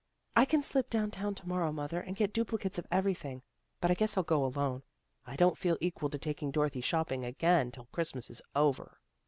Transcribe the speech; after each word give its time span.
"I 0.35 0.45
can 0.45 0.63
slip 0.63 0.89
down 0.89 1.11
town 1.11 1.35
to 1.35 1.47
morrow, 1.47 1.71
mother, 1.71 2.01
and 2.01 2.15
get 2.15 2.33
duplicates 2.33 2.79
of 2.79 2.87
everything. 2.89 3.43
But 3.79 3.91
I 3.91 3.93
guess 3.93 4.17
I'll 4.17 4.23
go 4.23 4.43
alone. 4.43 4.81
I 5.27 5.35
don't 5.35 5.59
feel 5.59 5.77
equal 5.79 6.09
to 6.09 6.17
taking 6.17 6.49
Dorothy 6.49 6.81
shopping 6.81 7.23
again 7.23 7.69
till 7.69 7.85
Christmas 7.91 8.31
is 8.31 8.41
over." 8.55 8.99